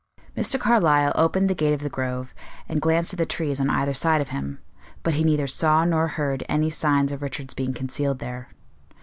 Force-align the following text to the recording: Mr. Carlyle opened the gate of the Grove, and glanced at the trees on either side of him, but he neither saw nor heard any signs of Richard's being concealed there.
Mr. 0.35 0.59
Carlyle 0.59 1.11
opened 1.13 1.47
the 1.47 1.53
gate 1.53 1.75
of 1.75 1.81
the 1.81 1.87
Grove, 1.89 2.33
and 2.67 2.81
glanced 2.81 3.13
at 3.13 3.19
the 3.19 3.25
trees 3.27 3.61
on 3.61 3.69
either 3.69 3.93
side 3.93 4.19
of 4.19 4.29
him, 4.29 4.57
but 5.03 5.13
he 5.13 5.23
neither 5.23 5.45
saw 5.45 5.85
nor 5.85 6.07
heard 6.07 6.43
any 6.49 6.71
signs 6.71 7.11
of 7.11 7.21
Richard's 7.21 7.53
being 7.53 7.71
concealed 7.71 8.17
there. 8.17 8.49